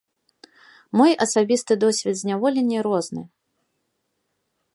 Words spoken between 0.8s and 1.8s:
Мой асабісты